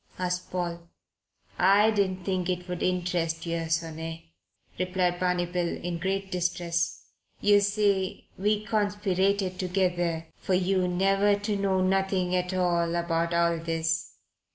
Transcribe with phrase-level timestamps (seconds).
[0.17, 0.89] asked Paul.
[1.59, 4.33] "I didn't think it would interest yer, sonny,"
[4.79, 7.03] replied Barney Bill, in great distress.
[7.39, 13.59] "Yer see, we conspirated together for yer never to know nothing at all about all
[13.59, 14.15] this.